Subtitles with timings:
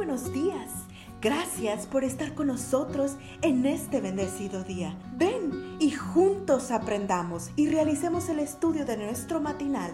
[0.00, 0.86] buenos días.
[1.20, 4.96] Gracias por estar con nosotros en este bendecido día.
[5.18, 9.90] Ven y juntos aprendamos y realicemos el estudio de nuestro matinal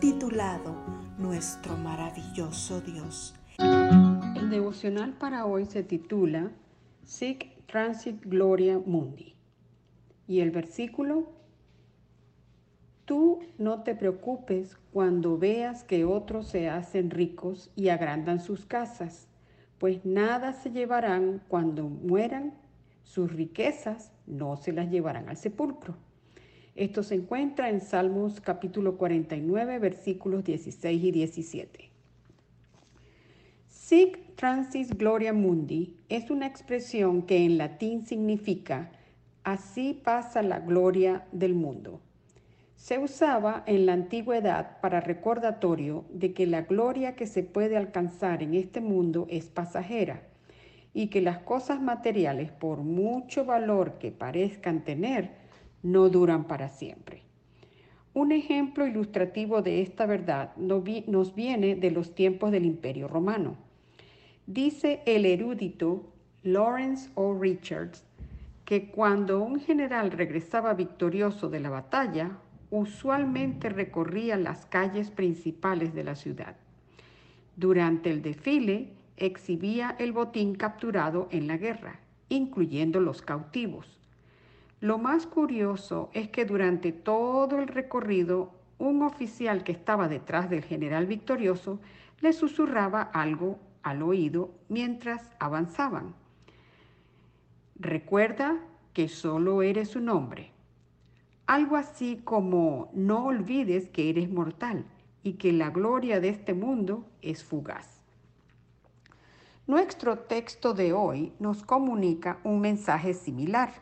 [0.00, 0.74] titulado
[1.18, 3.34] Nuestro maravilloso Dios.
[3.58, 6.50] El devocional para hoy se titula
[7.04, 9.34] Sic Transit Gloria Mundi.
[10.26, 11.32] Y el versículo
[13.04, 19.26] Tú no te preocupes cuando veas que otros se hacen ricos y agrandan sus casas,
[19.80, 22.52] pues nada se llevarán cuando mueran,
[23.02, 25.96] sus riquezas no se las llevarán al sepulcro.
[26.76, 31.90] Esto se encuentra en Salmos capítulo 49, versículos 16 y 17.
[33.68, 38.92] Sic transis gloria mundi es una expresión que en latín significa
[39.44, 42.02] así pasa la gloria del mundo.
[42.80, 48.42] Se usaba en la antigüedad para recordatorio de que la gloria que se puede alcanzar
[48.42, 50.22] en este mundo es pasajera
[50.94, 55.30] y que las cosas materiales, por mucho valor que parezcan tener,
[55.82, 57.22] no duran para siempre.
[58.14, 63.58] Un ejemplo ilustrativo de esta verdad nos viene de los tiempos del Imperio Romano.
[64.46, 67.38] Dice el erudito Lawrence O.
[67.38, 68.06] Richards
[68.64, 72.38] que cuando un general regresaba victorioso de la batalla,
[72.70, 76.56] usualmente recorría las calles principales de la ciudad.
[77.56, 83.98] Durante el desfile exhibía el botín capturado en la guerra, incluyendo los cautivos.
[84.80, 90.64] Lo más curioso es que durante todo el recorrido un oficial que estaba detrás del
[90.64, 91.80] general victorioso
[92.20, 96.14] le susurraba algo al oído mientras avanzaban.
[97.78, 98.58] Recuerda
[98.94, 100.50] que solo eres un hombre,
[101.50, 104.84] algo así como no olvides que eres mortal
[105.24, 108.00] y que la gloria de este mundo es fugaz.
[109.66, 113.72] Nuestro texto de hoy nos comunica un mensaje similar.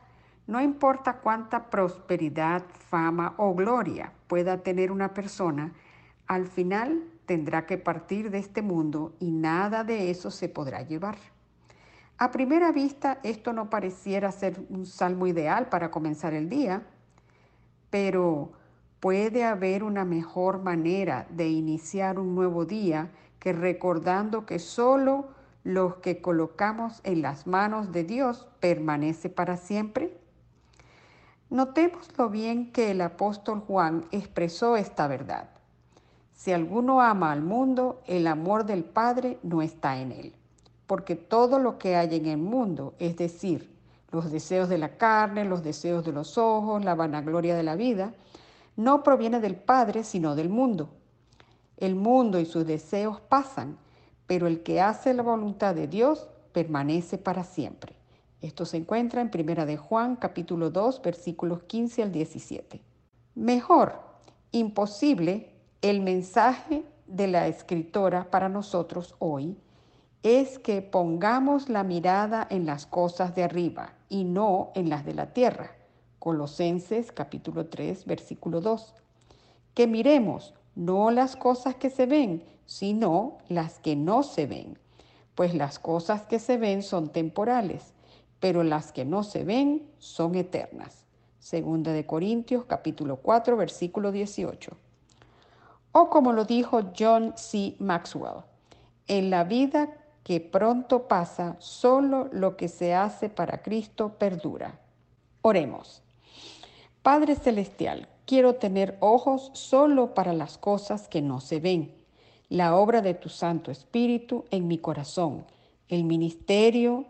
[0.46, 5.74] No importa cuánta prosperidad, fama o gloria pueda tener una persona,
[6.26, 11.18] al final tendrá que partir de este mundo y nada de eso se podrá llevar.
[12.16, 16.86] A primera vista, esto no pareciera ser un salmo ideal para comenzar el día,
[17.90, 18.52] pero
[19.00, 25.28] puede haber una mejor manera de iniciar un nuevo día que recordando que solo
[25.64, 30.18] los que colocamos en las manos de Dios permanece para siempre.
[31.50, 35.50] Notemos lo bien que el apóstol Juan expresó esta verdad.
[36.34, 40.34] Si alguno ama al mundo, el amor del Padre no está en él,
[40.86, 43.77] porque todo lo que hay en el mundo, es decir,
[44.10, 48.14] los deseos de la carne, los deseos de los ojos, la vanagloria de la vida,
[48.76, 50.90] no proviene del Padre, sino del mundo.
[51.76, 53.76] El mundo y sus deseos pasan,
[54.26, 57.94] pero el que hace la voluntad de Dios permanece para siempre.
[58.40, 62.80] Esto se encuentra en Primera de Juan, capítulo 2, versículos 15 al 17.
[63.34, 64.00] Mejor,
[64.52, 65.52] imposible,
[65.82, 69.56] el mensaje de la escritora para nosotros hoy
[70.22, 75.14] es que pongamos la mirada en las cosas de arriba y no en las de
[75.14, 75.70] la tierra.
[76.18, 78.94] Colosenses capítulo 3, versículo 2.
[79.74, 84.78] Que miremos no las cosas que se ven, sino las que no se ven.
[85.36, 87.94] Pues las cosas que se ven son temporales,
[88.40, 91.04] pero las que no se ven son eternas.
[91.38, 94.76] Segunda de Corintios capítulo 4, versículo 18.
[95.92, 97.76] O como lo dijo John C.
[97.78, 98.42] Maxwell,
[99.06, 99.88] en la vida
[100.28, 104.78] que pronto pasa, solo lo que se hace para Cristo perdura.
[105.40, 106.02] Oremos.
[107.02, 111.94] Padre Celestial, quiero tener ojos solo para las cosas que no se ven,
[112.50, 115.46] la obra de tu Santo Espíritu en mi corazón,
[115.88, 117.06] el ministerio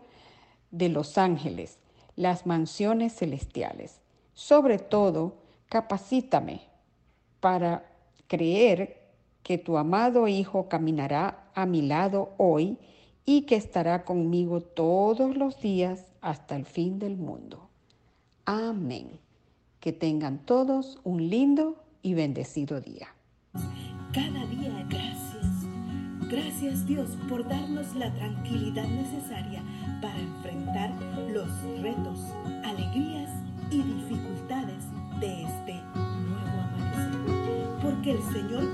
[0.71, 1.77] de los ángeles,
[2.15, 3.99] las mansiones celestiales.
[4.33, 5.33] Sobre todo,
[5.67, 6.61] capacítame
[7.41, 7.83] para
[8.27, 9.01] creer
[9.43, 12.77] que tu amado Hijo caminará a mi lado hoy
[13.29, 17.69] y que estará conmigo todos los días hasta el fin del mundo.
[18.45, 19.19] Amén.
[19.79, 23.09] Que tengan todos un lindo y bendecido día.
[24.13, 25.45] Cada día gracias.
[26.27, 29.61] Gracias Dios por darnos la tranquilidad necesaria
[30.01, 30.91] para enfrentar
[31.31, 31.49] los
[31.83, 32.19] retos,
[32.63, 33.29] alegrías
[33.69, 34.85] y dificultades
[35.19, 37.79] de este nuevo amanecer.
[37.83, 38.73] Porque el Señor